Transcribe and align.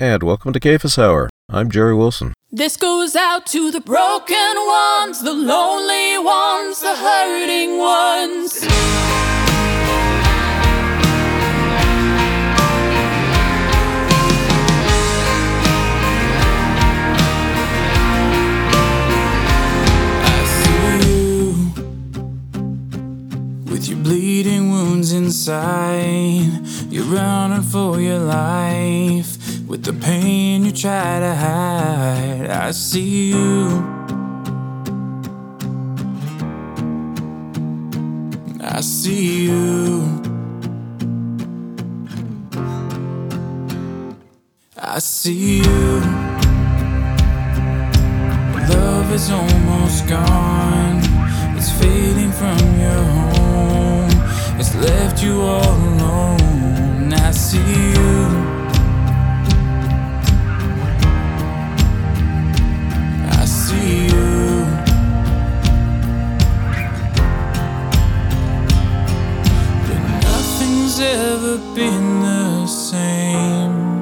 and 0.00 0.22
welcome 0.22 0.52
to 0.52 0.60
Cephas 0.62 0.96
Hour. 0.96 1.28
I'm 1.48 1.70
Jerry 1.70 1.94
Wilson. 1.94 2.32
This 2.52 2.76
goes 2.76 3.16
out 3.16 3.46
to 3.46 3.72
the 3.72 3.80
broken 3.80 4.36
ones, 4.36 5.22
the 5.22 5.32
lonely 5.32 6.18
ones, 6.18 6.80
the 6.80 6.94
hurting 6.94 7.78
ones. 7.78 8.60
I 20.22 20.44
see 20.60 21.08
you 21.08 21.72
with 23.68 23.88
your 23.88 23.98
bleeding 23.98 24.70
wounds 24.70 25.12
inside. 25.12 26.66
You're 26.88 27.04
running 27.04 27.62
for 27.62 28.00
your 28.00 28.20
life 28.20 29.37
with 29.68 29.84
the 29.84 29.92
pain 29.92 30.64
you 30.64 30.72
try 30.72 31.20
to 31.20 31.34
hide. 31.34 32.46
I 32.48 32.70
see 32.70 33.28
you. 33.32 33.68
I 38.62 38.80
see 38.80 39.44
you. 39.44 40.22
I 44.78 44.98
see 45.00 45.58
you. 45.58 46.00
Love 48.70 49.12
is 49.12 49.30
almost 49.30 50.08
gone. 50.08 51.00
It's 51.58 51.70
fading 51.72 52.32
from 52.32 52.58
your 52.80 53.04
home. 53.20 54.10
It's 54.58 54.74
left 54.76 55.22
you 55.22 55.42
all 55.42 55.76
alone. 55.76 57.12
I 57.12 57.32
see 57.32 57.58
you. 57.58 58.27
Nothing's 70.98 71.00
ever 71.00 71.58
been 71.74 72.20
the 72.20 72.66
same. 72.66 73.98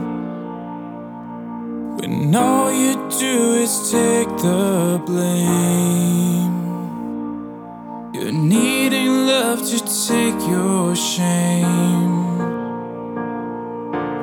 When 1.97 2.35
all 2.35 2.73
you 2.73 2.95
do 3.19 3.55
is 3.55 3.91
take 3.91 4.29
the 4.39 5.01
blame. 5.05 6.55
You're 8.15 8.33
needing 8.33 9.27
love 9.27 9.61
to 9.69 9.79
take 10.09 10.41
your 10.49 10.97
shame. 10.97 12.25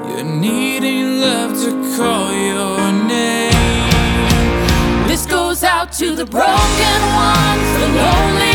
You're 0.10 0.24
needing 0.24 1.22
love 1.22 1.54
to 1.64 1.72
call 1.96 2.34
your 2.34 2.92
name. 3.08 5.08
This 5.08 5.26
goes 5.26 5.64
out 5.64 5.92
to 5.94 6.16
the 6.16 6.26
broken 6.26 7.02
ones, 7.14 7.80
the 7.80 7.88
lonely 8.02 8.53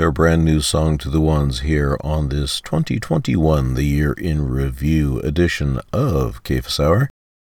their 0.00 0.10
brand 0.10 0.42
new 0.42 0.62
song 0.62 0.96
to 0.96 1.10
the 1.10 1.20
ones 1.20 1.60
here 1.60 1.94
on 2.00 2.30
this 2.30 2.62
2021, 2.62 3.74
the 3.74 3.82
year 3.82 4.14
in 4.14 4.48
review 4.48 5.20
edition 5.20 5.78
of 5.92 6.40
Cephas 6.42 6.80
Hour. 6.80 7.10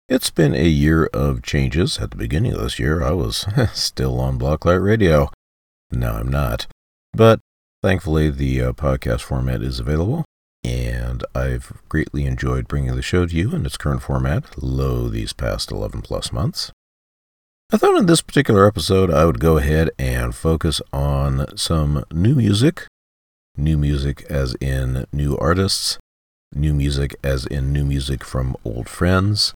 It's 0.08 0.30
been 0.30 0.56
a 0.56 0.70
year 0.70 1.08
of 1.08 1.44
changes. 1.44 1.98
At 1.98 2.12
the 2.12 2.16
beginning 2.16 2.54
of 2.54 2.62
this 2.62 2.80
year, 2.80 3.04
I 3.04 3.12
was 3.12 3.46
still 3.74 4.22
on 4.22 4.40
Blocklight 4.40 4.82
Radio. 4.82 5.30
Now 5.92 6.20
I'm 6.20 6.30
not. 6.30 6.68
But 7.12 7.42
thankfully, 7.84 8.30
the 8.30 8.62
uh, 8.62 8.72
podcast 8.72 9.24
format 9.24 9.62
is 9.62 9.82
available, 9.82 10.24
and 10.64 11.26
I've 11.36 11.74
greatly 11.90 12.26
enjoyed 12.26 12.70
bringing 12.70 12.96
the 12.96 13.02
show 13.02 13.26
to 13.26 13.36
you 13.36 13.54
in 13.54 13.66
its 13.66 13.76
current 13.76 14.04
format, 14.04 14.58
lo, 14.58 15.10
these 15.10 15.34
past 15.34 15.70
11 15.70 16.02
plus 16.02 16.32
months. 16.32 16.72
I 17.70 17.76
thought 17.76 17.98
in 17.98 18.06
this 18.06 18.22
particular 18.22 18.66
episode 18.66 19.12
I 19.12 19.26
would 19.26 19.42
go 19.42 19.58
ahead 19.58 19.90
and 20.00 20.34
focus 20.34 20.82
on 20.94 21.58
some 21.58 22.06
new 22.14 22.34
music. 22.34 22.88
New 23.58 23.78
music 23.78 24.26
as 24.30 24.56
in 24.62 25.06
new 25.12 25.36
artists, 25.38 25.98
new 26.56 26.74
music 26.74 27.18
as 27.26 27.46
in 27.46 27.74
new 27.74 27.84
music 27.84 28.24
from 28.24 28.56
old 28.64 28.88
friends, 28.88 29.54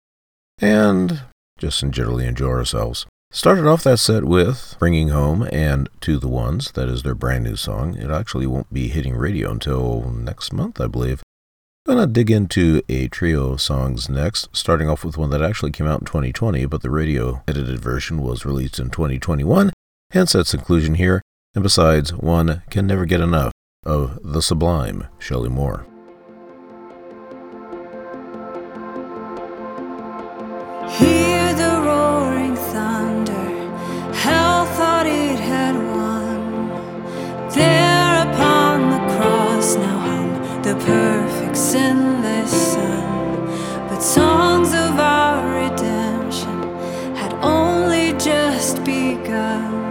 and 0.59 1.21
just 1.57 1.81
in 1.83 1.93
generally 1.93 2.25
enjoy 2.25 2.49
ourselves. 2.49 3.05
Started 3.31 3.65
off 3.65 3.83
that 3.83 3.99
set 3.99 4.25
with 4.25 4.75
Bringing 4.77 5.07
Home 5.07 5.47
and 5.49 5.87
To 6.01 6.17
the 6.17 6.27
Ones. 6.27 6.71
That 6.73 6.89
is 6.89 7.03
their 7.03 7.15
brand 7.15 7.45
new 7.45 7.55
song. 7.55 7.95
It 7.95 8.11
actually 8.11 8.45
won't 8.45 8.73
be 8.73 8.89
hitting 8.89 9.15
radio 9.15 9.51
until 9.51 10.09
next 10.09 10.51
month, 10.51 10.81
I 10.81 10.87
believe. 10.87 11.23
Gonna 11.83 12.05
dig 12.05 12.29
into 12.29 12.83
a 12.89 13.07
trio 13.07 13.53
of 13.53 13.59
songs 13.61 14.07
next, 14.07 14.49
starting 14.55 14.87
off 14.87 15.03
with 15.03 15.17
one 15.17 15.31
that 15.31 15.41
actually 15.41 15.71
came 15.71 15.87
out 15.87 16.01
in 16.01 16.05
2020, 16.05 16.67
but 16.67 16.83
the 16.83 16.91
radio 16.91 17.41
edited 17.47 17.79
version 17.79 18.21
was 18.21 18.45
released 18.45 18.77
in 18.77 18.91
2021, 18.91 19.73
hence 20.11 20.35
its 20.35 20.53
inclusion 20.53 20.93
here. 20.93 21.23
And 21.55 21.63
besides, 21.63 22.13
one 22.13 22.61
can 22.69 22.85
never 22.85 23.05
get 23.05 23.19
enough 23.19 23.51
of 23.83 24.19
the 24.21 24.43
sublime 24.43 25.07
Shelley 25.17 25.49
Moore. 25.49 25.87
Hear 30.87 31.53
the 31.55 31.81
roaring 31.83 32.55
thunder, 32.57 34.13
hell 34.13 34.67
thought 34.67 35.07
it 35.07 35.39
had 35.39 35.75
won. 35.75 37.49
There 37.49 37.90
cracks 41.51 41.73
in 41.73 42.21
the 42.21 42.45
sun, 42.47 43.45
but 43.89 43.99
songs 43.99 44.69
of 44.73 44.99
our 44.99 45.45
redemption 45.53 46.61
had 47.15 47.33
only 47.43 48.13
just 48.17 48.83
begun. 48.85 49.81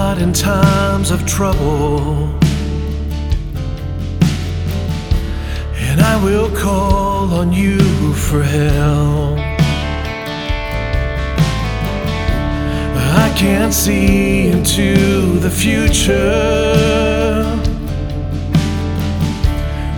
God 0.00 0.22
in 0.22 0.32
times 0.32 1.10
of 1.10 1.26
trouble. 1.26 2.28
And 5.86 5.98
I 6.00 6.14
will 6.22 6.50
call 6.64 7.34
on 7.40 7.52
you 7.52 7.80
for 8.14 8.40
help. 8.40 9.38
I 13.24 13.26
can't 13.42 13.74
see 13.74 14.46
into 14.46 15.40
the 15.46 15.50
future. 15.50 16.22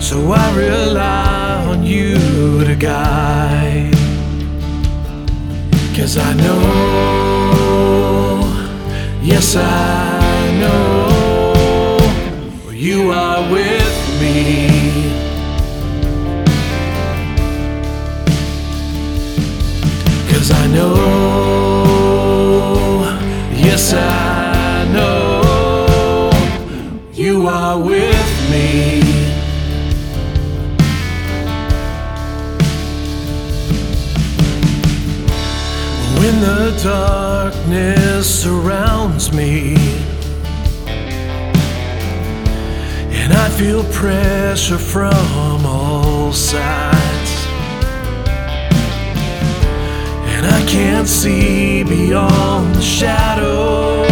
So 0.08 0.16
I 0.44 0.46
rely 0.56 1.64
on 1.72 1.84
you 1.84 2.14
to 2.68 2.74
guide. 2.74 3.92
Cause 5.94 6.16
I 6.16 6.32
know. 6.42 7.99
Yes, 9.22 9.54
I 9.54 10.50
know 10.58 11.98
you 12.72 13.10
are 13.10 13.42
with 13.52 14.20
me. 14.20 14.68
Cause 20.30 20.50
I 20.50 20.66
know, 20.68 21.84
yes, 23.54 23.92
I 23.92 24.88
know 24.90 26.30
you 27.12 27.46
are 27.46 27.78
with 27.78 28.29
When 36.30 36.42
the 36.42 36.80
darkness 36.84 38.42
surrounds 38.42 39.32
me. 39.32 39.74
And 43.20 43.32
I 43.32 43.48
feel 43.58 43.82
pressure 43.90 44.78
from 44.78 45.66
all 45.66 46.32
sides, 46.32 47.32
and 50.34 50.46
I 50.46 50.64
can't 50.68 51.08
see 51.08 51.82
beyond 51.82 52.76
the 52.76 52.80
shadow, 52.80 54.04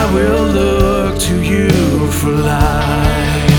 I 0.00 0.02
will 0.14 0.46
look 0.60 1.18
to 1.22 1.42
you 1.42 1.70
for 2.12 2.30
light, 2.30 3.50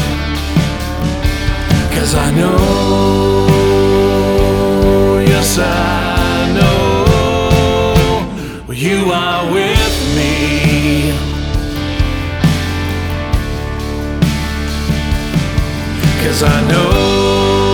cause 1.92 2.16
I 2.16 2.32
know 2.32 3.65
yes, 5.46 5.60
I 5.60 6.54
know 6.54 6.74
you 8.74 9.12
are 9.12 9.46
with 9.54 9.98
me. 10.16 11.14
Cause 16.24 16.42
I 16.44 16.62
know, 16.68 17.65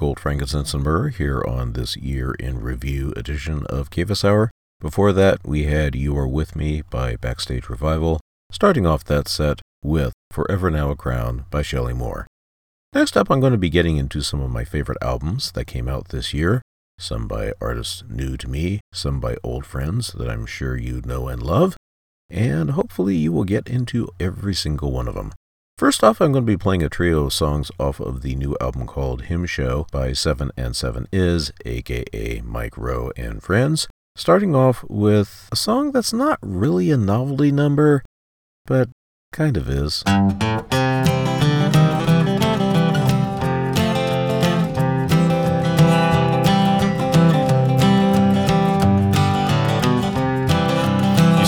Gold, 0.00 0.18
Frankincense, 0.18 0.72
and 0.72 0.82
Myrrh 0.82 1.10
here 1.10 1.44
on 1.46 1.74
this 1.74 1.94
year 1.94 2.32
in 2.40 2.62
review 2.62 3.12
edition 3.18 3.66
of 3.66 3.90
Cephas 3.94 4.24
Hour. 4.24 4.50
Before 4.80 5.12
that, 5.12 5.46
we 5.46 5.64
had 5.64 5.94
You 5.94 6.16
Are 6.16 6.26
With 6.26 6.56
Me 6.56 6.80
by 6.80 7.16
Backstage 7.16 7.68
Revival, 7.68 8.18
starting 8.50 8.86
off 8.86 9.04
that 9.04 9.28
set 9.28 9.60
with 9.82 10.14
Forever 10.30 10.70
Now 10.70 10.90
a 10.90 10.96
Crown 10.96 11.44
by 11.50 11.60
Shelley 11.60 11.92
Moore. 11.92 12.26
Next 12.94 13.14
up, 13.14 13.30
I'm 13.30 13.40
going 13.40 13.52
to 13.52 13.58
be 13.58 13.68
getting 13.68 13.98
into 13.98 14.22
some 14.22 14.40
of 14.40 14.50
my 14.50 14.64
favorite 14.64 14.96
albums 15.02 15.52
that 15.52 15.66
came 15.66 15.86
out 15.86 16.08
this 16.08 16.32
year, 16.32 16.62
some 16.98 17.28
by 17.28 17.52
artists 17.60 18.02
new 18.08 18.38
to 18.38 18.48
me, 18.48 18.80
some 18.94 19.20
by 19.20 19.36
old 19.44 19.66
friends 19.66 20.14
that 20.14 20.30
I'm 20.30 20.46
sure 20.46 20.78
you 20.78 21.02
know 21.04 21.28
and 21.28 21.42
love, 21.42 21.76
and 22.30 22.70
hopefully 22.70 23.16
you 23.16 23.32
will 23.32 23.44
get 23.44 23.68
into 23.68 24.08
every 24.18 24.54
single 24.54 24.92
one 24.92 25.08
of 25.08 25.14
them. 25.14 25.34
First 25.80 26.04
off, 26.04 26.20
I'm 26.20 26.32
going 26.32 26.44
to 26.44 26.52
be 26.52 26.58
playing 26.58 26.82
a 26.82 26.90
trio 26.90 27.24
of 27.24 27.32
songs 27.32 27.70
off 27.80 28.00
of 28.00 28.20
the 28.20 28.34
new 28.34 28.54
album 28.60 28.86
called 28.86 29.22
Hymn 29.22 29.46
Show 29.46 29.86
by 29.90 30.12
7 30.12 30.50
and 30.54 30.76
7 30.76 31.08
Is, 31.10 31.52
aka 31.64 32.42
Mike 32.44 32.76
Roe 32.76 33.12
and 33.16 33.42
Friends. 33.42 33.88
Starting 34.14 34.54
off 34.54 34.84
with 34.90 35.48
a 35.50 35.56
song 35.56 35.90
that's 35.90 36.12
not 36.12 36.38
really 36.42 36.90
a 36.90 36.98
novelty 36.98 37.50
number, 37.50 38.02
but 38.66 38.90
kind 39.32 39.56
of 39.56 39.70
is. 39.70 40.04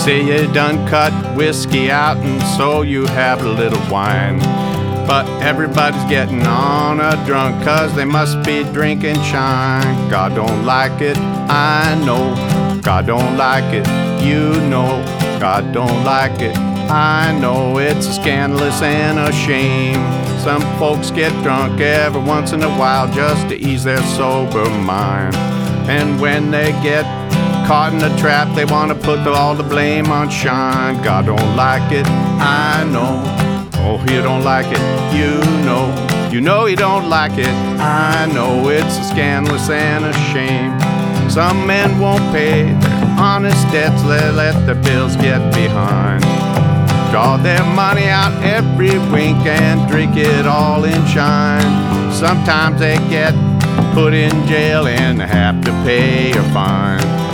Say 0.03 0.21
you 0.21 0.51
done 0.51 0.85
cut 0.89 1.13
whiskey 1.37 1.89
out 1.89 2.17
and 2.17 2.41
so 2.57 2.81
you 2.81 3.05
have 3.05 3.41
a 3.45 3.49
little 3.49 3.79
wine. 3.89 4.37
But 5.07 5.25
everybody's 5.41 6.03
getting 6.09 6.45
on 6.45 6.99
a 6.99 7.15
drunk 7.25 7.63
cause 7.63 7.95
they 7.95 8.03
must 8.03 8.43
be 8.43 8.65
drinking 8.73 9.15
shine. 9.23 10.09
God 10.09 10.35
don't 10.35 10.65
like 10.65 10.99
it, 10.99 11.17
I 11.17 11.95
know. 12.05 12.35
God 12.81 13.07
don't 13.07 13.37
like 13.37 13.73
it, 13.73 13.87
you 14.21 14.59
know. 14.67 15.01
God 15.39 15.73
don't 15.73 16.03
like 16.03 16.41
it, 16.41 16.57
I 16.57 17.37
know. 17.39 17.77
It's 17.77 18.05
a 18.05 18.13
scandalous 18.13 18.81
and 18.81 19.17
a 19.17 19.31
shame. 19.31 20.03
Some 20.39 20.63
folks 20.77 21.11
get 21.11 21.31
drunk 21.43 21.79
every 21.79 22.21
once 22.21 22.51
in 22.51 22.61
a 22.61 22.77
while 22.77 23.09
just 23.13 23.47
to 23.47 23.55
ease 23.55 23.85
their 23.85 24.03
sober 24.17 24.69
mind. 24.69 25.33
And 25.87 26.19
when 26.19 26.51
they 26.51 26.73
get 26.83 27.22
caught 27.65 27.93
in 27.93 28.01
a 28.03 28.17
trap, 28.17 28.55
they 28.55 28.65
want 28.65 28.89
to 28.91 28.95
put 28.95 29.19
all 29.27 29.55
the 29.55 29.63
blame 29.63 30.07
on 30.07 30.29
Shine. 30.29 31.01
God 31.03 31.25
don't 31.25 31.55
like 31.55 31.91
it, 31.91 32.05
I 32.07 32.83
know. 32.91 33.21
Oh, 33.85 33.99
you 34.11 34.21
don't 34.21 34.43
like 34.43 34.67
it, 34.67 34.83
you 35.15 35.39
know. 35.65 35.91
You 36.31 36.41
know 36.41 36.65
you 36.65 36.75
don't 36.75 37.09
like 37.09 37.37
it, 37.37 37.53
I 37.79 38.25
know. 38.33 38.69
It's 38.69 38.97
a 38.97 39.03
scandalous 39.03 39.69
and 39.69 40.05
a 40.05 40.13
shame. 40.31 40.79
Some 41.29 41.65
men 41.67 41.99
won't 41.99 42.23
pay 42.31 42.63
their 42.73 43.03
honest 43.19 43.63
debts, 43.71 44.01
they 44.03 44.31
let 44.31 44.65
their 44.65 44.81
bills 44.81 45.15
get 45.15 45.39
behind. 45.53 46.23
Draw 47.11 47.37
their 47.37 47.63
money 47.75 48.07
out 48.07 48.33
every 48.43 48.97
wink 49.11 49.45
and 49.45 49.87
drink 49.89 50.15
it 50.15 50.47
all 50.47 50.83
in 50.83 51.05
shine. 51.05 52.11
Sometimes 52.11 52.79
they 52.79 52.97
get 53.09 53.33
put 53.93 54.13
in 54.13 54.47
jail 54.47 54.87
and 54.87 55.21
have 55.21 55.63
to 55.63 55.71
pay 55.83 56.31
a 56.31 56.43
fine. 56.51 57.32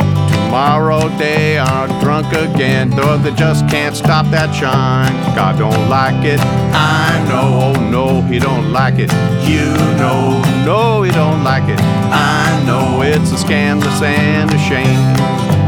Tomorrow 0.49 1.09
they 1.19 1.59
are 1.59 1.87
drunk 2.01 2.33
again, 2.33 2.89
though 2.89 3.19
they 3.19 3.29
just 3.35 3.69
can't 3.69 3.95
stop 3.95 4.25
that 4.31 4.51
shine. 4.51 5.13
God 5.35 5.59
don't 5.59 5.87
like 5.89 6.25
it, 6.25 6.39
I 6.73 7.23
know, 7.29 7.77
oh 7.77 7.89
no, 7.91 8.21
he 8.23 8.39
don't 8.39 8.73
like 8.73 8.95
it. 8.97 9.11
You 9.47 9.75
know, 10.01 10.41
no, 10.65 11.03
he 11.03 11.11
don't 11.11 11.43
like 11.43 11.69
it. 11.69 11.79
I 11.79 12.63
know 12.65 13.03
it's 13.03 13.31
a 13.31 13.37
scandalous 13.37 14.01
and 14.01 14.51
a 14.51 14.57
shame. 14.57 15.58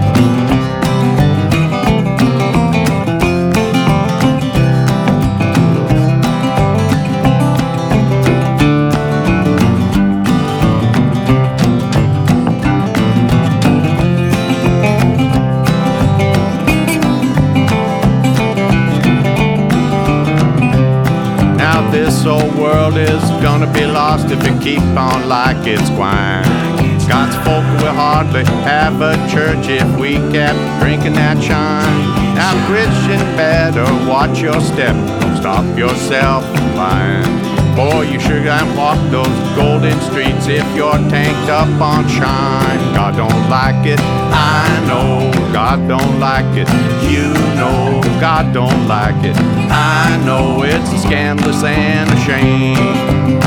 World 22.92 23.10
is 23.10 23.30
gonna 23.42 23.72
be 23.74 23.86
lost 23.86 24.28
if 24.32 24.46
you 24.46 24.58
keep 24.60 24.82
on 24.98 25.28
like 25.28 25.68
it's 25.68 25.90
wine. 25.92 26.44
God's 27.08 27.36
folk 27.38 27.66
will 27.82 27.94
hardly 27.94 28.46
have 28.64 29.02
a 29.02 29.16
church 29.30 29.68
if 29.68 30.00
we 30.00 30.16
kept 30.32 30.60
drinking 30.82 31.14
that 31.14 31.42
shine. 31.42 32.36
Now 32.36 32.54
Christian, 32.68 33.20
better 33.36 33.84
watch 34.08 34.40
your 34.40 34.60
step, 34.62 34.96
stop 35.38 35.66
yourself 35.78 36.46
from 36.46 36.76
lying. 36.76 37.51
Boy, 37.76 38.02
you 38.12 38.20
sure 38.20 38.44
can't 38.44 38.78
walk 38.78 39.00
those 39.10 39.28
golden 39.56 40.00
streets 40.02 40.48
if 40.48 40.66
you're 40.76 40.92
tanked 41.10 41.50
up 41.50 41.70
on 41.82 42.08
shine. 42.08 42.80
God 42.94 43.16
don't 43.16 43.50
like 43.50 43.86
it, 43.86 44.00
I 44.00 44.84
know. 44.88 45.32
God 45.54 45.88
don't 45.88 46.20
like 46.20 46.58
it, 46.58 46.68
you 47.10 47.34
know. 47.56 48.02
God 48.20 48.54
don't 48.54 48.88
like 48.88 49.24
it, 49.24 49.36
I 49.72 50.22
know. 50.26 50.64
It's 50.64 50.92
a 50.92 51.00
scandalous 51.00 51.64
and 51.64 52.10
a 52.12 52.18
shame. 52.22 53.42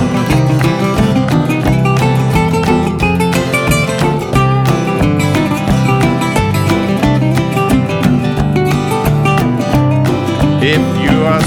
If 10.66 10.93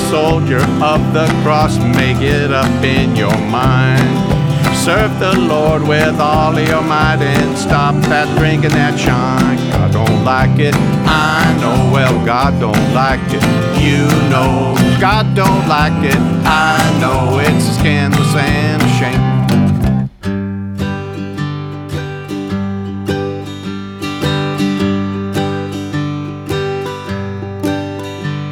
soldier 0.09 0.63
of 0.81 1.01
the 1.13 1.27
cross, 1.43 1.77
make 1.79 2.21
it 2.21 2.51
up 2.51 2.83
in 2.83 3.15
your 3.15 3.37
mind. 3.51 4.07
Serve 4.85 5.19
the 5.19 5.37
Lord 5.37 5.81
with 5.85 6.17
all 6.19 6.57
your 6.57 6.81
might 6.81 7.21
and 7.21 7.57
stop 7.57 7.93
that 8.07 8.27
drinking 8.37 8.71
that 8.71 8.97
shine. 8.97 9.57
God 9.71 9.91
don't 9.91 10.23
like 10.23 10.59
it, 10.59 10.73
I 10.75 11.43
know. 11.59 11.91
Well, 11.91 12.25
God 12.25 12.57
don't 12.61 12.93
like 12.93 13.19
it, 13.33 13.43
you 13.83 14.07
know. 14.31 14.75
God 15.01 15.35
don't 15.35 15.67
like 15.67 16.03
it, 16.03 16.21
I 16.45 16.79
know. 17.01 17.39
It's 17.39 17.67
a 17.67 17.73
scandalous 17.73 18.33
and 18.35 18.81
a 18.81 18.89
shame. 18.97 19.37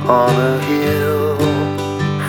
On 0.07 0.35
a 0.35 0.59
hill 0.65 0.74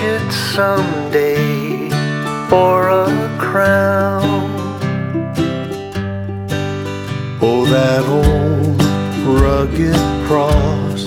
it 0.00 0.32
someday 0.32 1.88
for 2.48 2.88
a 2.88 3.36
crown. 3.38 4.50
Oh, 7.42 7.66
that 7.66 8.04
old 8.06 8.80
rugged 9.40 9.96
cross, 10.26 11.02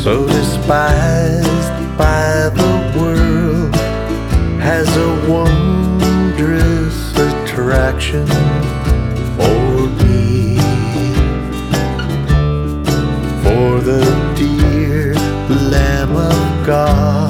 so 0.00 0.26
despised 0.26 1.72
by 1.98 2.50
the 2.54 2.74
world, 2.98 3.74
has 4.60 4.88
a 4.96 5.10
wondrous 5.28 7.12
attraction 7.18 8.26
for 9.36 9.88
me. 10.04 10.58
For 13.42 13.80
the 13.80 14.04
dear 14.36 15.14
Lamb 15.48 16.16
of 16.16 16.66
God 16.66 17.25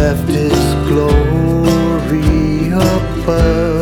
left 0.00 0.28
his 0.30 0.60
glory 0.88 2.70
above 2.70 3.79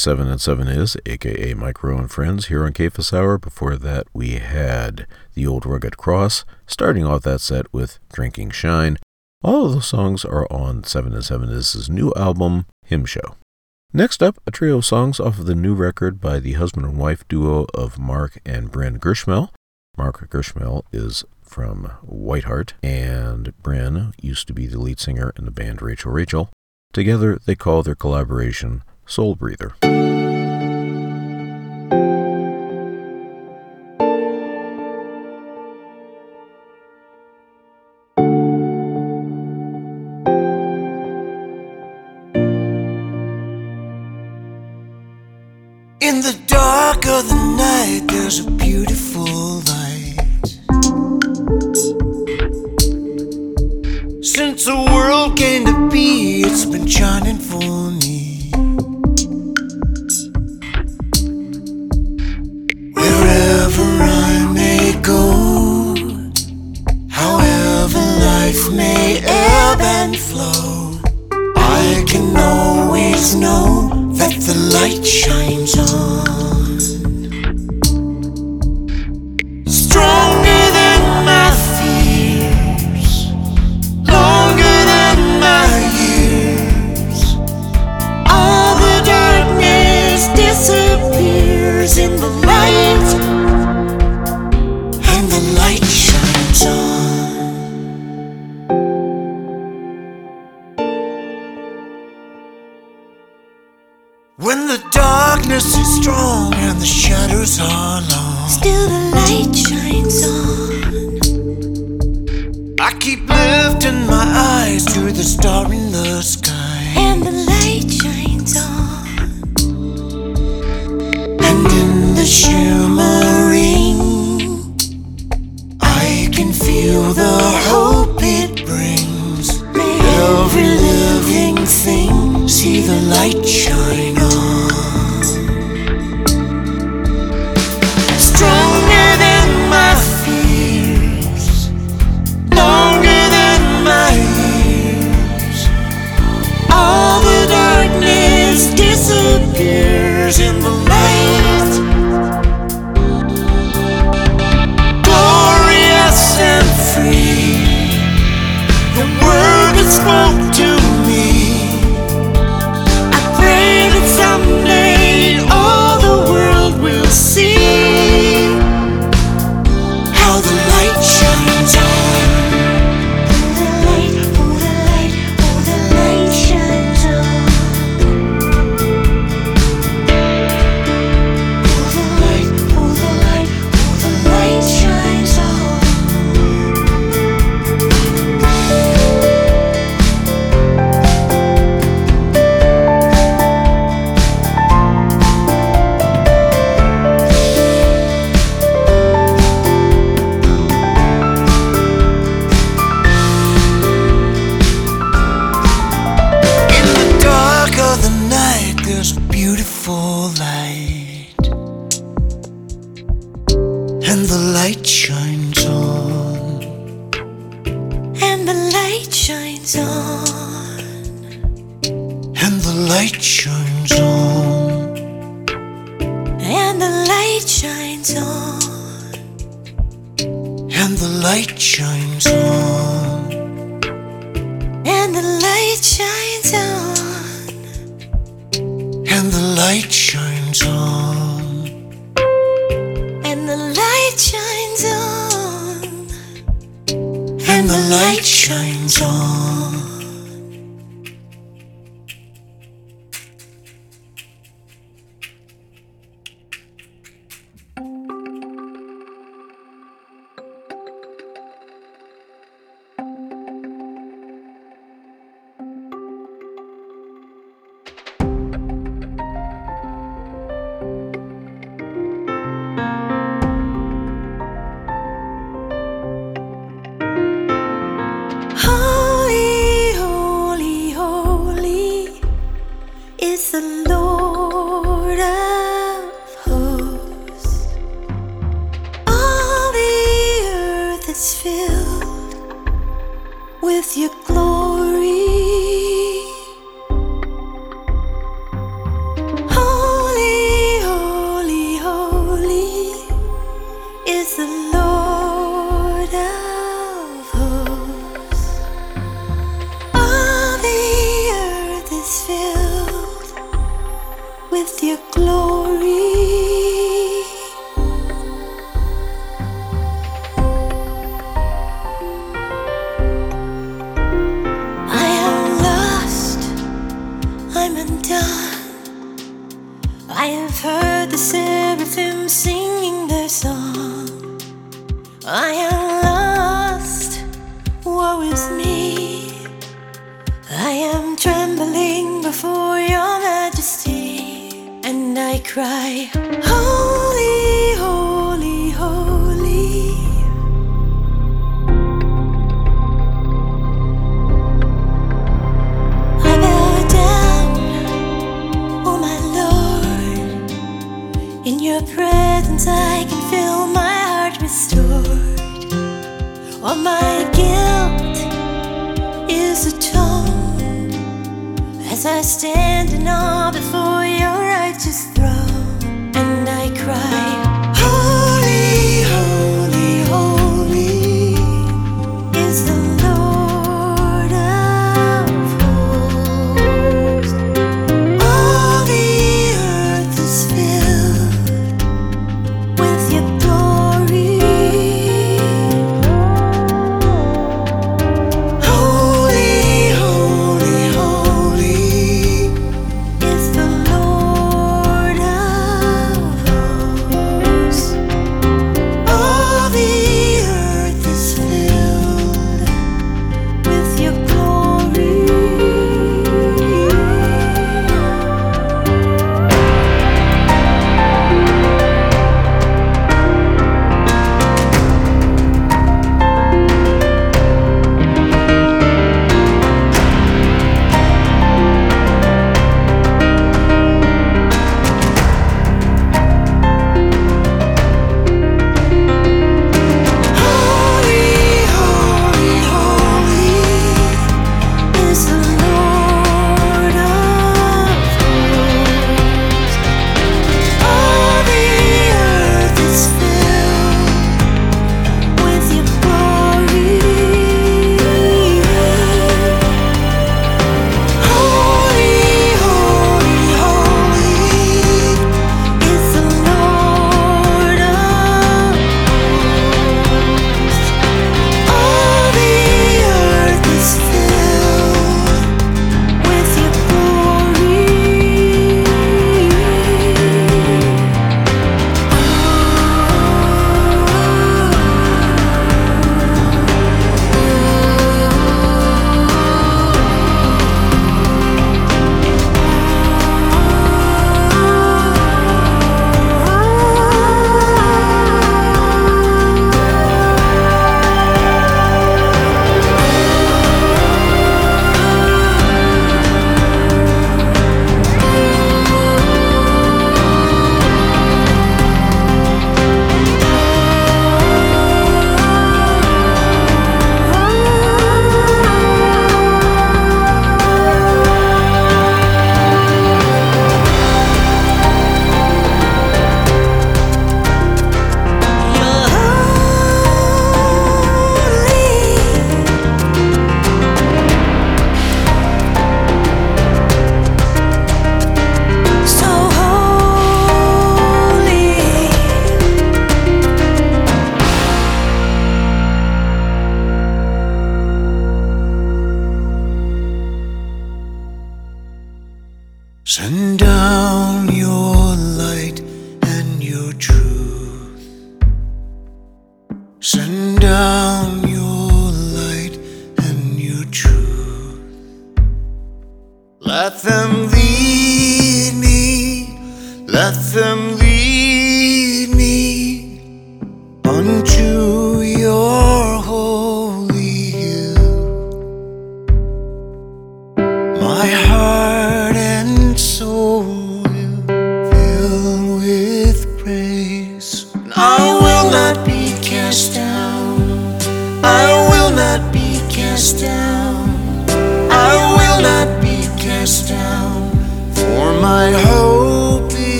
7 0.00 0.28
and 0.28 0.40
7 0.40 0.66
is, 0.66 0.96
aka 1.04 1.52
Mike 1.52 1.82
Roe 1.82 1.98
and 1.98 2.10
Friends, 2.10 2.46
here 2.46 2.64
on 2.64 2.74
Cephas 2.74 3.12
Hour. 3.12 3.36
Before 3.36 3.76
that, 3.76 4.06
we 4.14 4.36
had 4.36 5.06
The 5.34 5.46
Old 5.46 5.66
Rugged 5.66 5.98
Cross, 5.98 6.46
starting 6.66 7.04
off 7.04 7.20
that 7.24 7.42
set 7.42 7.70
with 7.70 7.98
Drinking 8.10 8.48
Shine. 8.48 8.96
All 9.44 9.66
of 9.66 9.72
those 9.72 9.86
songs 9.86 10.24
are 10.24 10.50
on 10.50 10.84
7 10.84 11.12
and 11.12 11.22
7 11.22 11.50
is 11.50 11.90
new 11.90 12.14
album, 12.16 12.64
Hymn 12.86 13.04
Show. 13.04 13.36
Next 13.92 14.22
up, 14.22 14.40
a 14.46 14.50
trio 14.50 14.78
of 14.78 14.86
songs 14.86 15.20
off 15.20 15.38
of 15.38 15.44
the 15.44 15.54
new 15.54 15.74
record 15.74 16.18
by 16.18 16.40
the 16.40 16.54
husband 16.54 16.86
and 16.86 16.96
wife 16.96 17.28
duo 17.28 17.66
of 17.74 17.98
Mark 17.98 18.40
and 18.46 18.70
Bryn 18.70 18.98
Gersmehl. 18.98 19.50
Mark 19.98 20.30
Gersmehl 20.30 20.82
is 20.92 21.24
from 21.42 21.92
Whiteheart, 22.02 22.72
and 22.82 23.52
Bryn 23.62 24.14
used 24.22 24.46
to 24.46 24.54
be 24.54 24.66
the 24.66 24.80
lead 24.80 24.98
singer 24.98 25.34
in 25.36 25.44
the 25.44 25.50
band 25.50 25.82
Rachel 25.82 26.10
Rachel. 26.10 26.48
Together, 26.94 27.38
they 27.44 27.54
call 27.54 27.82
their 27.82 27.94
collaboration 27.94 28.82
Soul 29.10 29.34
Breather. 29.34 29.74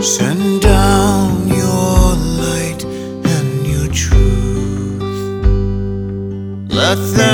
Send 0.00 0.62
down 0.62 1.48
your 1.48 2.14
light 2.38 2.84
and 2.84 3.66
your 3.66 3.88
truth. 3.92 5.02
Let 6.72 6.98
them 7.16 7.27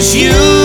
is 0.00 0.16
you. 0.16 0.59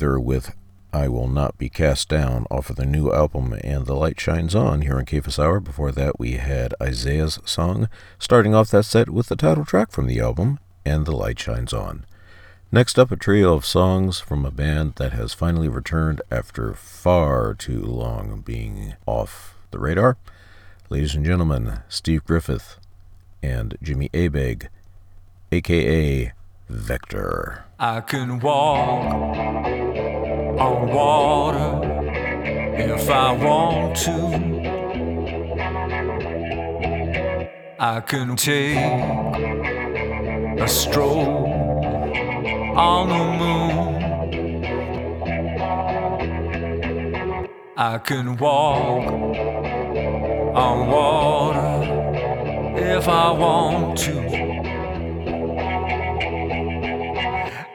With 0.00 0.54
I 0.94 1.08
Will 1.08 1.28
Not 1.28 1.58
Be 1.58 1.68
Cast 1.68 2.08
Down 2.08 2.46
off 2.50 2.70
of 2.70 2.76
the 2.76 2.86
new 2.86 3.12
album 3.12 3.54
And 3.62 3.84
the 3.84 3.94
Light 3.94 4.18
Shines 4.18 4.54
On 4.54 4.80
here 4.80 4.96
on 4.96 5.06
Cephas 5.06 5.38
Hour. 5.38 5.60
Before 5.60 5.92
that, 5.92 6.18
we 6.18 6.32
had 6.32 6.74
Isaiah's 6.82 7.38
song, 7.44 7.86
starting 8.18 8.54
off 8.54 8.70
that 8.70 8.84
set 8.84 9.10
with 9.10 9.26
the 9.26 9.36
title 9.36 9.66
track 9.66 9.90
from 9.90 10.06
the 10.06 10.18
album 10.18 10.58
And 10.86 11.04
the 11.04 11.14
Light 11.14 11.38
Shines 11.38 11.74
On. 11.74 12.06
Next 12.72 12.98
up, 12.98 13.12
a 13.12 13.16
trio 13.16 13.52
of 13.52 13.66
songs 13.66 14.20
from 14.20 14.46
a 14.46 14.50
band 14.50 14.94
that 14.96 15.12
has 15.12 15.34
finally 15.34 15.68
returned 15.68 16.22
after 16.30 16.72
far 16.72 17.52
too 17.52 17.82
long 17.82 18.40
being 18.40 18.94
off 19.04 19.54
the 19.72 19.78
radar. 19.78 20.16
Ladies 20.88 21.14
and 21.14 21.26
gentlemen, 21.26 21.80
Steve 21.90 22.24
Griffith 22.24 22.78
and 23.42 23.76
Jimmy 23.82 24.08
Abegg, 24.14 24.70
aka 25.52 26.32
Vector. 26.70 27.64
I 27.78 28.00
can 28.00 28.38
walk 28.38 29.89
on 30.60 30.88
water 30.92 31.80
if 32.76 33.08
I 33.08 33.32
want 33.32 33.96
to. 33.96 34.12
I 37.78 38.00
can 38.00 38.36
take 38.36 38.76
a 40.60 40.68
stroll 40.68 41.46
on 42.76 43.08
the 43.08 43.24
moon. 43.40 43.90
I 47.76 47.96
can 47.98 48.36
walk 48.36 49.06
on 50.54 50.88
water 50.90 51.72
if 52.76 53.08
I 53.08 53.30
want 53.30 53.96
to. 54.00 54.49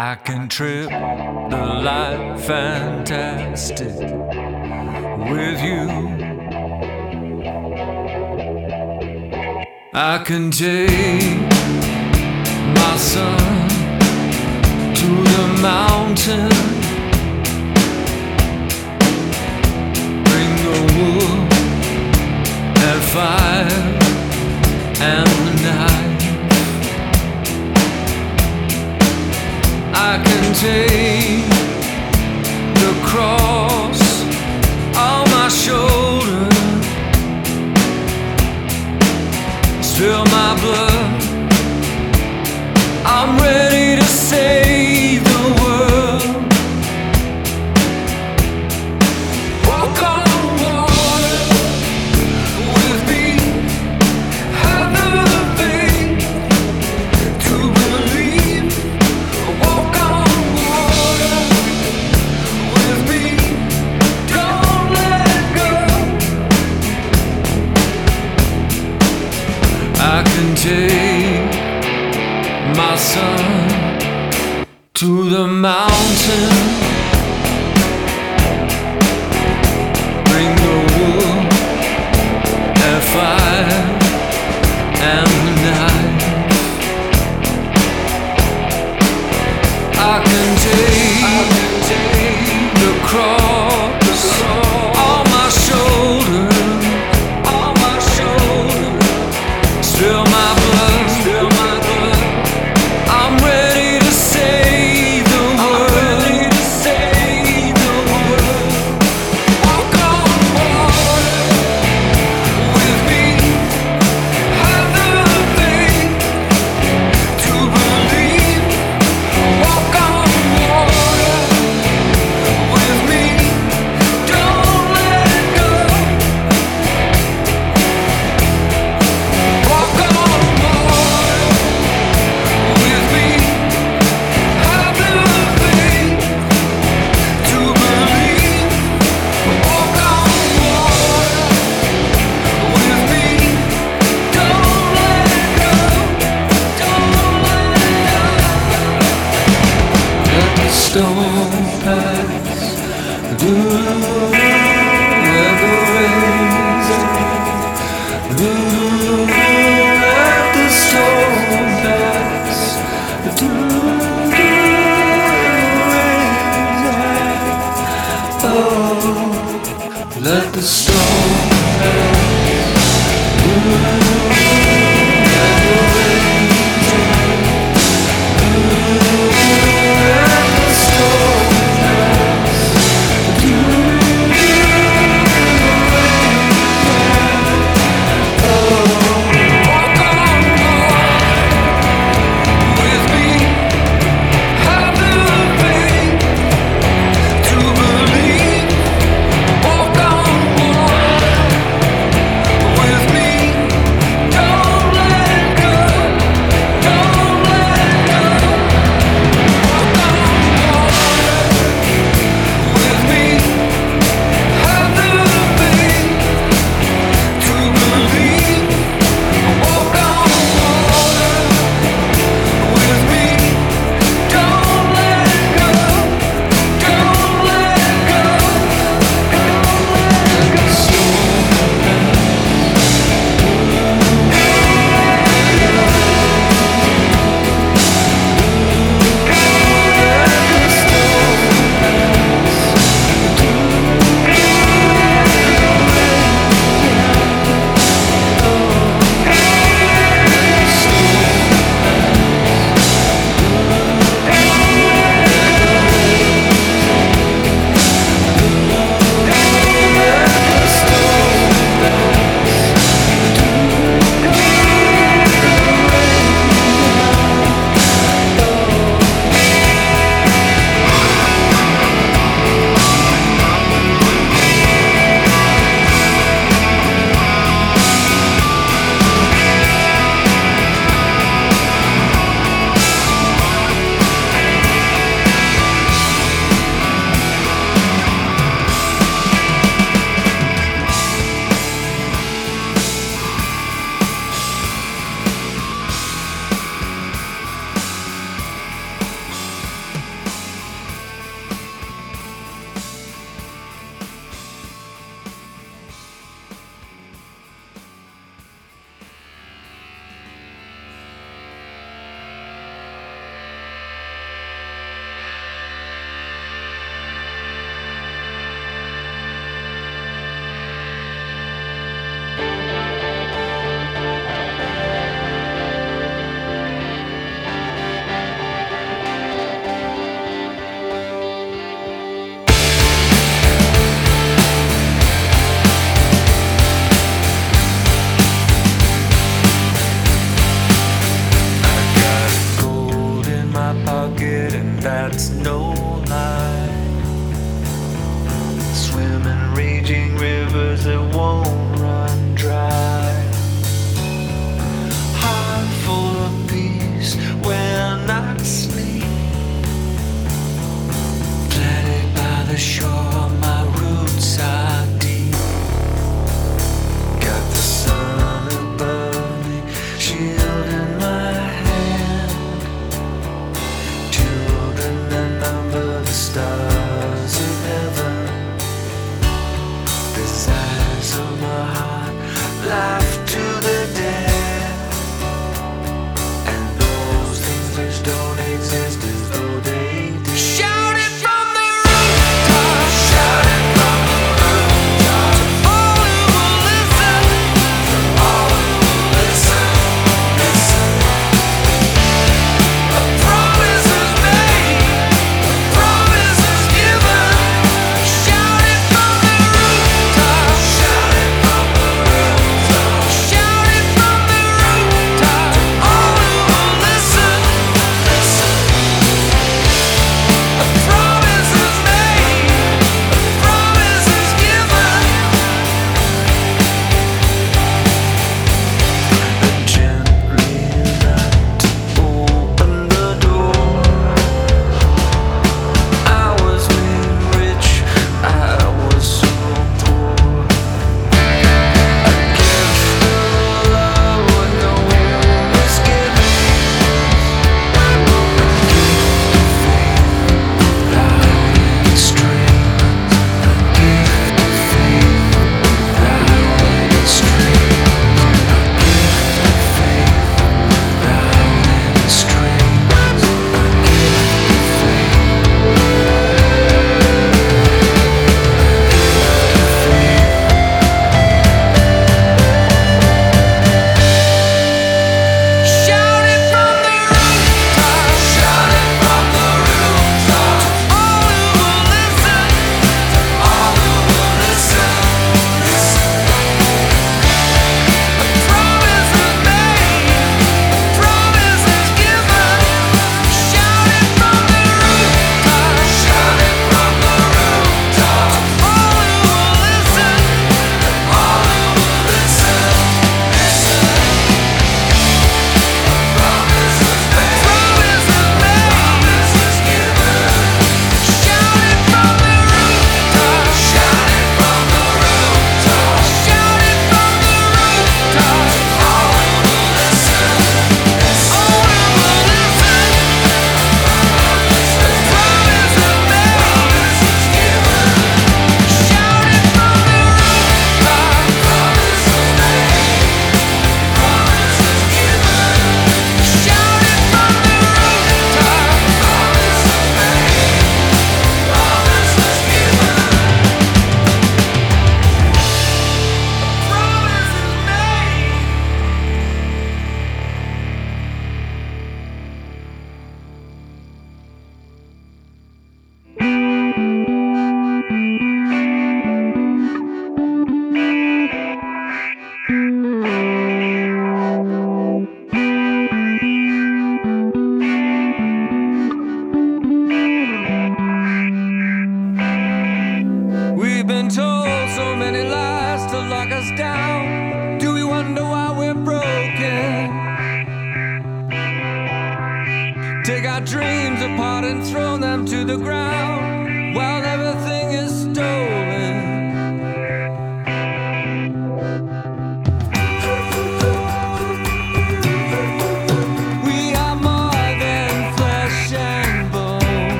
I 0.00 0.14
can 0.14 0.48
trip 0.48 0.90
the 0.90 1.64
life 1.82 2.44
fantastic 2.44 3.96
with 5.32 5.60
you. 5.60 5.88
I 9.92 10.22
can 10.24 10.52
take 10.52 11.40
my 12.78 12.96
son 12.96 13.68
to 15.00 15.08
the 15.32 15.46
mountain, 15.60 16.48
bring 20.28 20.52
the 20.66 20.78
wood 20.94 21.52
and 22.86 23.02
fire 23.16 23.98
and 25.00 25.57
I 30.00 30.16
can 30.22 30.54
take 30.54 31.48
the 32.82 32.92
cross 33.04 34.00
on 34.96 35.28
my 35.34 35.48
shoulder. 35.48 36.46
Spill 39.82 40.24
my 40.26 40.50
blood. 40.62 41.22
I'm 43.04 43.38
ready. 43.40 43.87
The 75.28 75.46
mountain. 75.46 76.77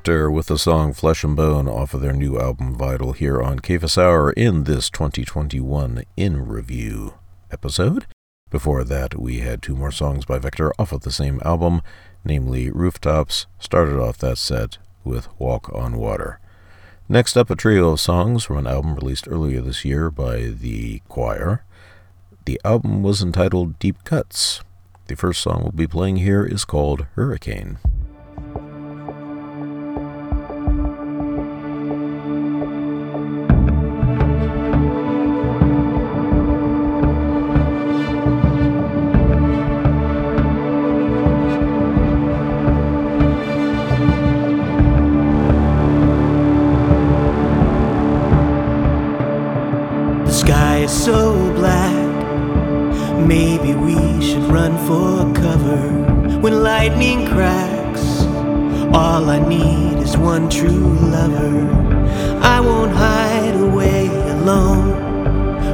Vector 0.00 0.30
with 0.30 0.46
the 0.46 0.56
song 0.56 0.94
Flesh 0.94 1.24
and 1.24 1.36
Bone 1.36 1.68
off 1.68 1.92
of 1.92 2.00
their 2.00 2.14
new 2.14 2.40
album 2.40 2.74
Vital 2.74 3.12
here 3.12 3.42
on 3.42 3.58
Cephas 3.62 3.98
Hour 3.98 4.30
in 4.30 4.64
this 4.64 4.88
2021 4.88 6.04
In 6.16 6.48
Review 6.48 7.16
episode. 7.50 8.06
Before 8.48 8.82
that, 8.82 9.20
we 9.20 9.40
had 9.40 9.60
two 9.60 9.76
more 9.76 9.92
songs 9.92 10.24
by 10.24 10.38
Vector 10.38 10.72
off 10.78 10.92
of 10.92 11.02
the 11.02 11.10
same 11.10 11.38
album, 11.44 11.82
namely 12.24 12.70
Rooftops, 12.70 13.46
started 13.58 14.00
off 14.00 14.16
that 14.16 14.38
set 14.38 14.78
with 15.04 15.28
Walk 15.38 15.70
on 15.74 15.98
Water. 15.98 16.40
Next 17.06 17.36
up, 17.36 17.50
a 17.50 17.54
trio 17.54 17.90
of 17.90 18.00
songs 18.00 18.42
from 18.44 18.56
an 18.56 18.66
album 18.66 18.94
released 18.94 19.28
earlier 19.28 19.60
this 19.60 19.84
year 19.84 20.10
by 20.10 20.46
The 20.46 21.02
Choir. 21.10 21.62
The 22.46 22.58
album 22.64 23.02
was 23.02 23.20
entitled 23.20 23.78
Deep 23.78 24.02
Cuts. 24.04 24.62
The 25.08 25.16
first 25.16 25.42
song 25.42 25.60
we'll 25.60 25.72
be 25.72 25.86
playing 25.86 26.16
here 26.16 26.46
is 26.46 26.64
called 26.64 27.04
Hurricane. 27.16 27.76
When 56.40 56.62
lightning 56.62 57.26
cracks. 57.26 58.24
All 58.94 59.28
I 59.28 59.38
need 59.46 59.98
is 59.98 60.16
one 60.16 60.48
true 60.48 60.94
lover. 61.14 61.70
I 62.42 62.60
won't 62.60 62.92
hide 62.92 63.54
away 63.54 64.06
alone 64.06 64.90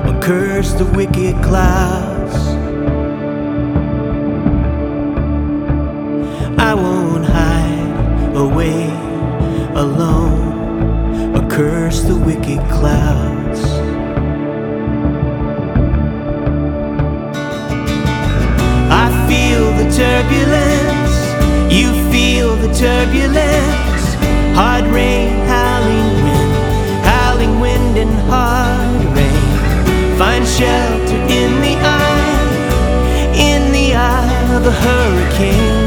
or 0.09 0.21
curse 0.21 0.73
the 0.73 0.85
wicked 0.85 1.37
clouds. 1.43 2.35
I 6.59 6.75
won't 6.75 7.25
hide 7.25 8.37
away 8.37 8.89
alone 9.75 11.37
or 11.37 11.49
curse 11.49 12.03
the 12.03 12.17
wicked 12.17 12.59
clouds. 12.71 13.36
Turbulence, 19.91 21.15
you 21.73 21.93
feel 22.11 22.57
the 22.57 22.73
turbulence. 22.75 24.05
Hard 24.55 24.87
rain, 24.87 25.29
howling 25.47 26.25
wind, 26.25 26.53
howling 27.05 27.61
wind 27.61 27.99
and 27.99 28.15
hard 28.31 29.05
rain. 29.17 30.19
Find 30.19 30.47
shelter 30.47 31.21
in 31.29 31.61
the 31.61 31.77
eye, 31.79 33.35
in 33.35 33.73
the 33.73 33.95
eye 33.95 34.55
of 34.57 34.67
a 34.67 34.73
hurricane. 34.73 35.85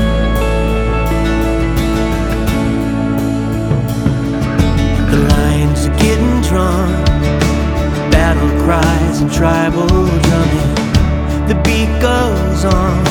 The 5.12 5.20
lines 5.34 5.88
are 5.88 5.98
getting 5.98 6.42
drawn, 6.42 6.92
battle 8.12 8.52
cries 8.64 9.22
and 9.22 9.32
tribal 9.32 9.88
drumming. 9.88 10.76
The 11.48 11.56
beat 11.66 11.90
goes 12.00 12.66
on, 12.66 13.04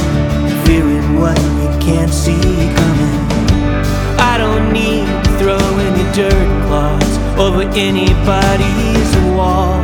fearing 0.69 1.19
what 1.19 1.39
you 1.41 1.71
can't 1.81 2.13
see 2.13 2.39
coming. 2.79 3.21
I 4.33 4.35
don't 4.37 4.71
need 4.71 5.07
to 5.25 5.31
throw 5.41 5.65
any 5.89 6.05
dirt 6.13 6.49
clods 6.67 7.13
over 7.45 7.63
anybody's 7.89 9.11
wall. 9.35 9.81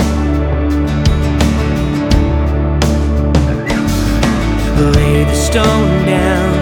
Lay 4.97 5.24
the 5.24 5.39
stone 5.49 6.05
down. 6.05 6.53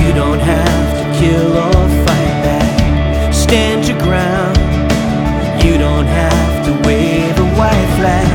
You 0.00 0.10
don't 0.14 0.42
have 0.54 0.86
to 0.98 1.04
kill 1.20 1.50
or 1.66 1.84
fight 2.06 2.36
back. 2.46 3.34
Stand 3.34 3.86
your 3.86 3.98
ground. 3.98 4.56
You 5.62 5.76
don't 5.76 6.06
have 6.06 6.54
to 6.66 6.72
wave 6.88 7.36
a 7.46 7.48
white 7.58 7.90
flag. 7.98 8.32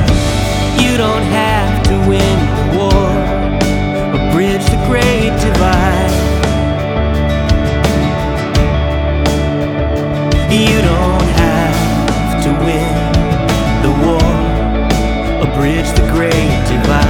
You 0.84 0.96
don't 0.96 1.28
have 1.42 1.84
to 1.88 1.96
win 2.08 2.49
bridge 15.60 15.92
the 15.92 16.08
great 16.14 16.32
divide. 16.70 17.09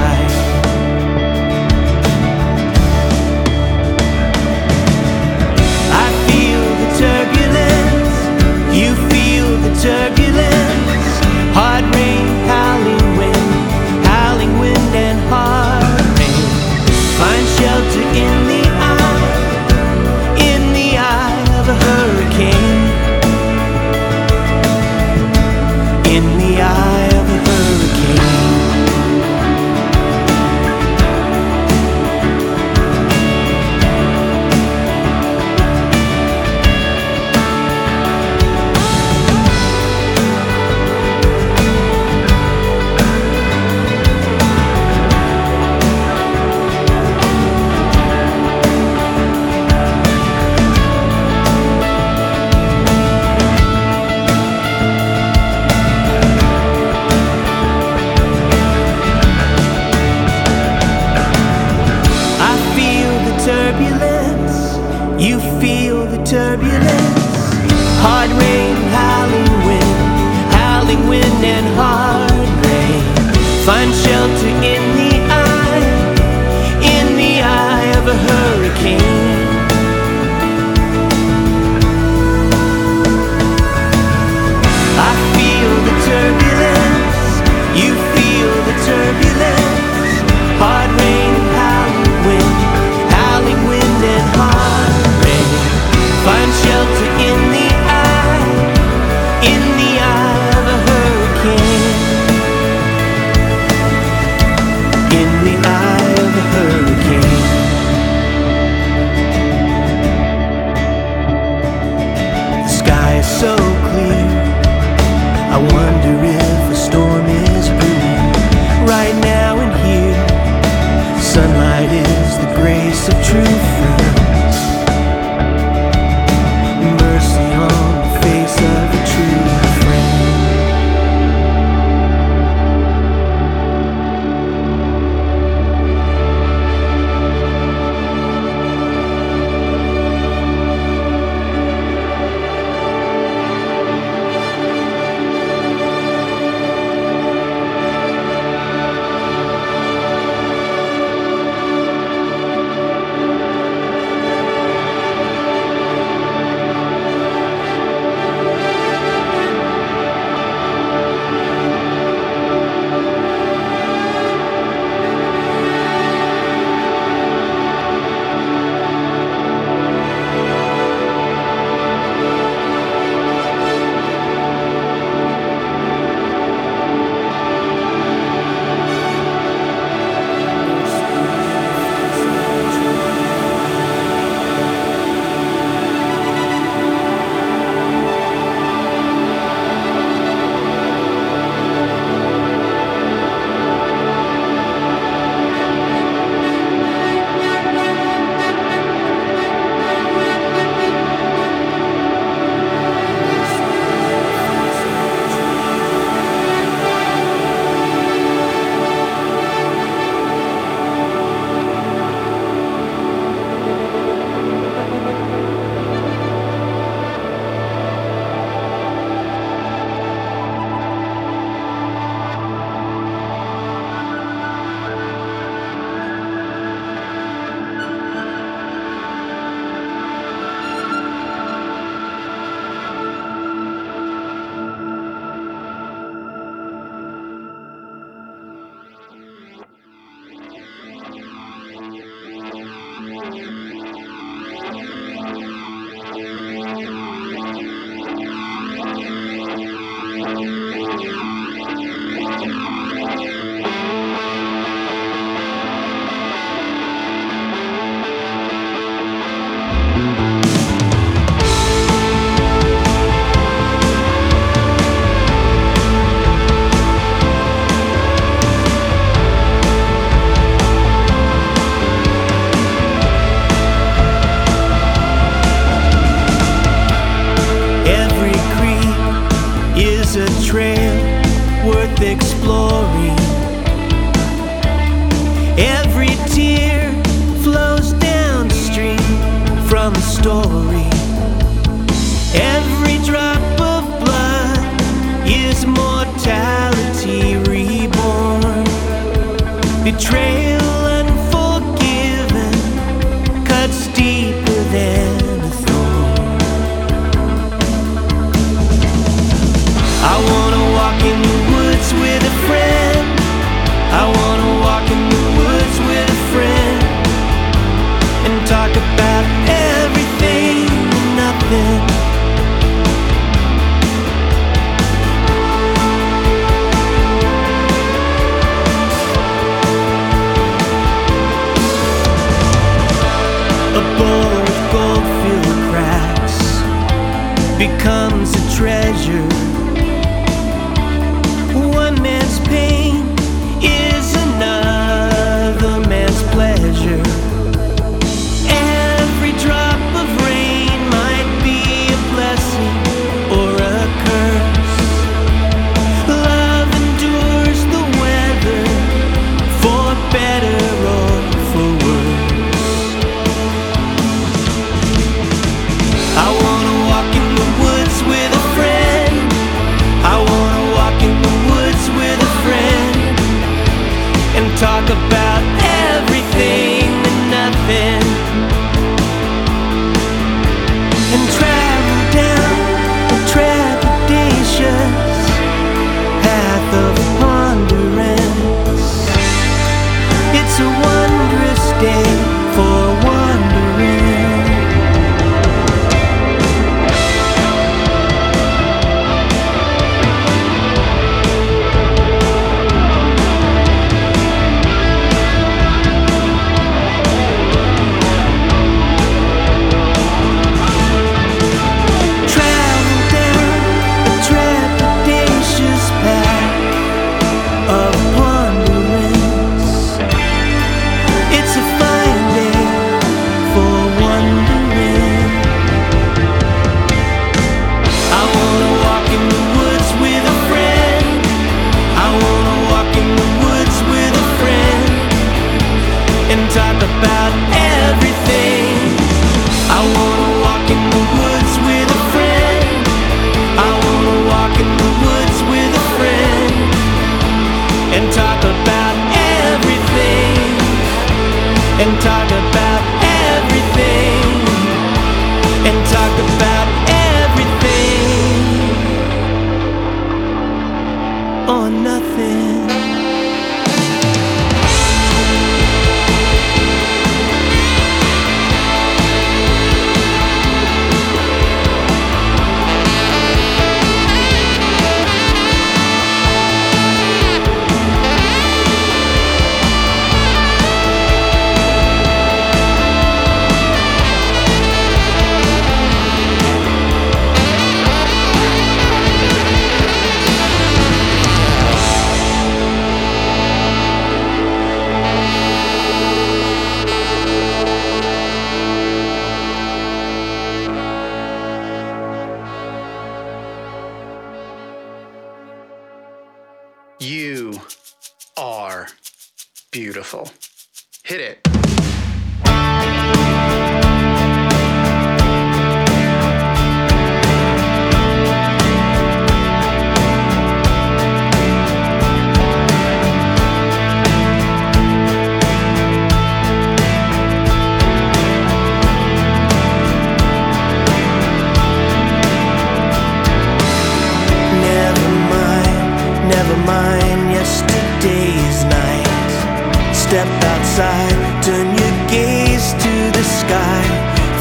side, 540.80 541.42
turn 541.44 541.68
your 541.82 541.94
gaze 542.08 542.68
to 542.84 542.94
the 543.16 543.24
sky, 543.38 543.82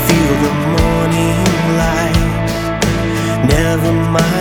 feel 0.07 0.33
the 0.45 0.53
morning 0.77 1.43
light. 1.81 2.51
Never 3.55 3.91
mind. 4.15 4.38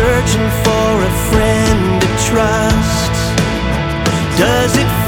searching 0.00 0.48
for 0.64 0.90
a 1.10 1.12
friend 1.28 2.00
to 2.00 2.08
trust. 2.28 3.14
Does 4.38 4.72
it 4.82 4.99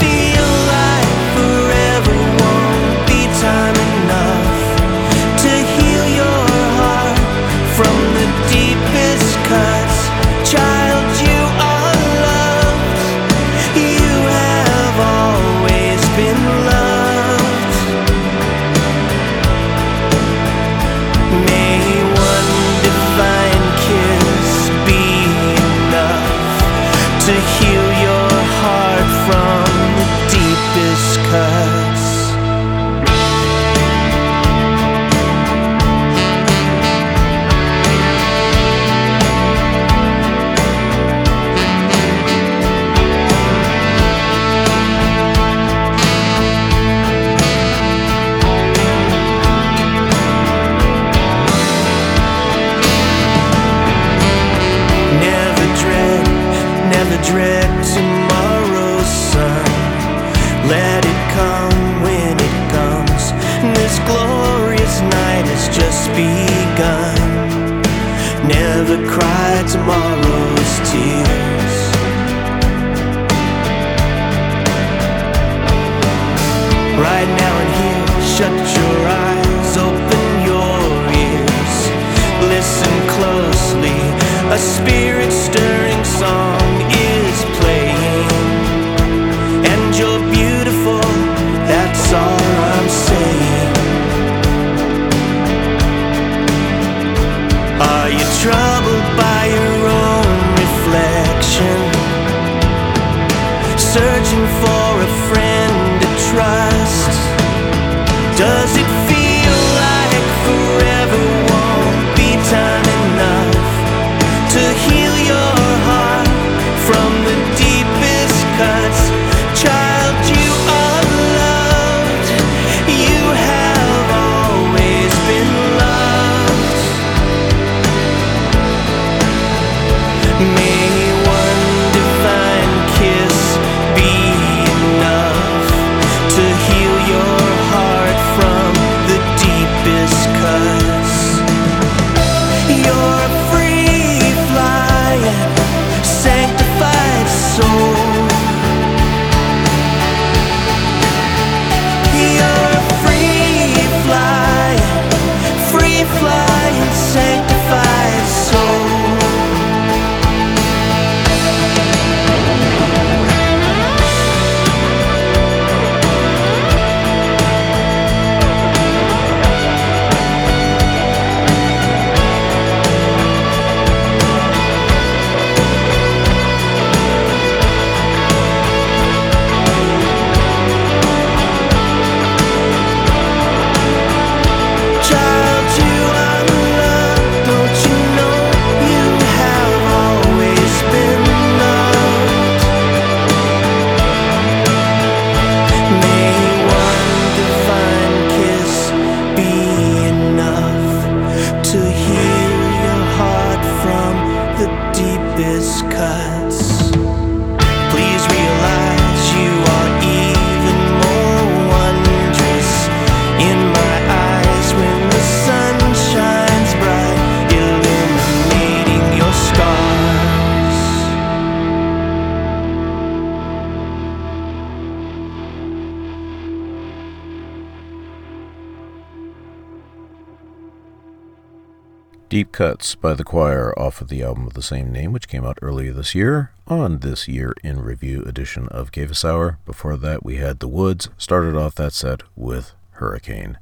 Thoughts 232.83 232.97
by 232.97 233.15
the 233.15 233.23
Choir 233.23 233.73
off 233.79 234.01
of 234.01 234.09
the 234.09 234.25
album 234.25 234.45
of 234.45 234.55
the 234.55 234.61
same 234.61 234.91
name, 234.91 235.13
which 235.13 235.29
came 235.29 235.45
out 235.45 235.57
earlier 235.63 235.93
this 235.93 236.17
year 236.17 236.51
on 236.67 236.99
this 236.99 237.29
year 237.29 237.55
in 237.63 237.81
review 237.81 238.25
edition 238.25 238.67
of 238.71 238.91
Cephas 238.93 239.25
Hour. 239.25 239.59
Before 239.65 239.97
that, 239.97 240.25
we 240.25 240.39
had 240.39 240.59
The 240.59 240.67
Woods, 240.67 241.09
started 241.17 241.55
off 241.55 241.77
that 241.77 241.93
set 241.93 242.25
with 242.35 242.73
Hurricane. 242.95 243.57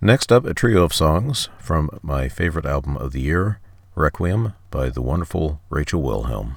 Next 0.00 0.32
up, 0.32 0.44
a 0.44 0.54
trio 0.54 0.82
of 0.82 0.92
songs 0.92 1.50
from 1.60 1.88
my 2.02 2.28
favorite 2.28 2.66
album 2.66 2.96
of 2.96 3.12
the 3.12 3.20
year, 3.20 3.60
Requiem 3.94 4.54
by 4.72 4.90
the 4.90 5.02
wonderful 5.02 5.60
Rachel 5.70 6.02
Wilhelm. 6.02 6.56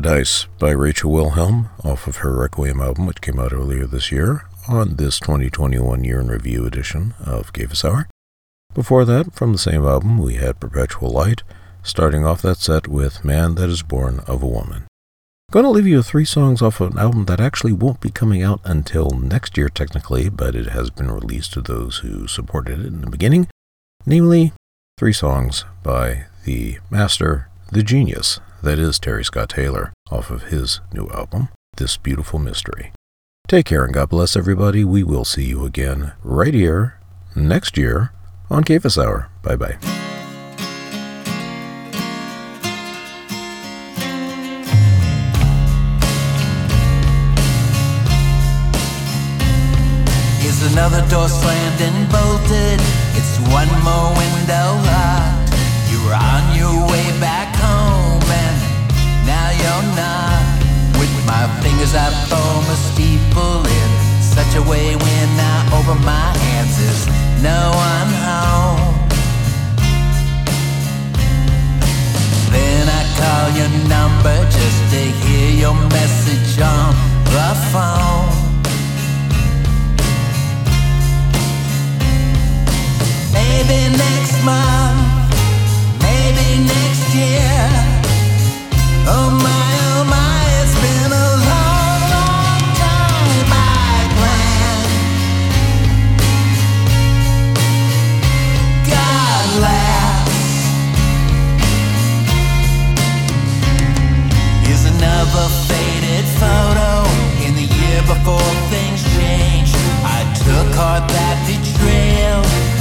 Paradise 0.00 0.46
by 0.60 0.70
Rachel 0.70 1.10
Wilhelm 1.10 1.70
off 1.82 2.06
of 2.06 2.18
her 2.18 2.32
Requiem 2.38 2.80
album, 2.80 3.04
which 3.06 3.20
came 3.20 3.40
out 3.40 3.52
earlier 3.52 3.84
this 3.84 4.12
year 4.12 4.44
on 4.68 4.94
this 4.94 5.18
2021 5.18 6.04
Year 6.04 6.20
in 6.20 6.28
Review 6.28 6.64
edition 6.64 7.14
of 7.18 7.50
Cephas 7.52 7.84
Hour. 7.84 8.06
Before 8.74 9.04
that, 9.04 9.34
from 9.34 9.50
the 9.50 9.58
same 9.58 9.84
album, 9.84 10.18
we 10.18 10.34
had 10.34 10.60
Perpetual 10.60 11.10
Light, 11.10 11.42
starting 11.82 12.24
off 12.24 12.42
that 12.42 12.58
set 12.58 12.86
with 12.86 13.24
Man 13.24 13.56
That 13.56 13.68
Is 13.68 13.82
Born 13.82 14.20
of 14.28 14.40
a 14.40 14.46
Woman. 14.46 14.84
Going 15.50 15.64
to 15.64 15.70
leave 15.70 15.88
you 15.88 15.96
with 15.96 16.06
three 16.06 16.24
songs 16.24 16.62
off 16.62 16.80
of 16.80 16.92
an 16.92 16.98
album 16.98 17.24
that 17.24 17.40
actually 17.40 17.72
won't 17.72 18.00
be 18.00 18.10
coming 18.10 18.40
out 18.40 18.60
until 18.62 19.10
next 19.10 19.58
year, 19.58 19.68
technically, 19.68 20.28
but 20.28 20.54
it 20.54 20.68
has 20.68 20.90
been 20.90 21.10
released 21.10 21.54
to 21.54 21.60
those 21.60 21.98
who 21.98 22.28
supported 22.28 22.78
it 22.78 22.86
in 22.86 23.00
the 23.00 23.10
beginning. 23.10 23.48
Namely, 24.06 24.52
three 24.96 25.12
songs 25.12 25.64
by 25.82 26.26
the 26.44 26.78
master, 26.88 27.48
the 27.72 27.82
genius, 27.82 28.38
that 28.62 28.78
is 28.78 28.98
Terry 28.98 29.24
Scott 29.24 29.50
Taylor, 29.50 29.92
off 30.10 30.30
of 30.30 30.44
his 30.44 30.80
new 30.92 31.08
album, 31.08 31.48
This 31.76 31.96
Beautiful 31.96 32.38
Mystery. 32.38 32.92
Take 33.46 33.66
care 33.66 33.84
and 33.84 33.94
God 33.94 34.10
bless 34.10 34.36
everybody. 34.36 34.84
We 34.84 35.02
will 35.02 35.24
see 35.24 35.44
you 35.44 35.64
again 35.64 36.12
right 36.22 36.54
here 36.54 36.98
next 37.34 37.76
year 37.76 38.12
on 38.50 38.64
Cephas 38.64 38.98
Hour. 38.98 39.30
Bye 39.42 39.56
bye. 39.56 39.78
Another 50.78 51.00
door 51.10 51.28
slammed 51.28 51.80
and 51.80 52.08
bolted? 52.08 52.78
It's 53.16 53.38
one 53.50 53.68
more 53.82 54.14
window 54.16 54.76
locked. 54.86 55.27
My 61.92 61.94
fingers, 61.94 61.94
I 61.94 62.10
form 62.28 62.64
a 62.64 62.76
steeple 62.76 63.66
in 63.66 64.22
such 64.22 64.56
a 64.56 64.62
way 64.62 64.96
when 64.96 65.28
I 65.40 65.68
open 65.78 66.04
my 66.04 66.36
hands, 66.38 66.76
there's 66.78 67.06
no 67.42 67.70
one 67.74 68.10
home. 68.26 69.08
Then 72.50 72.88
I 72.88 73.02
call 73.18 73.50
your 73.56 73.70
number 73.88 74.50
just 74.50 74.90
to 74.92 75.00
hear 75.26 75.50
your 75.50 75.74
message 75.90 76.60
on 76.60 76.94
the 77.24 77.54
phone. 77.72 78.28
Maybe 83.32 83.96
next 83.96 84.44
month, 84.44 85.32
maybe 86.02 86.64
next 86.64 87.14
year. 87.14 87.68
Oh 89.10 89.30
my, 89.42 89.67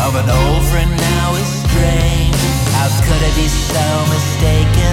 of 0.07 0.15
an 0.15 0.29
old 0.29 0.63
friend 0.71 0.89
now 0.89 1.35
is 1.35 1.47
strange. 1.67 2.41
How 2.71 2.87
could 3.03 3.21
I 3.29 3.31
be 3.35 3.47
so 3.49 3.87
mistaken? 4.13 4.86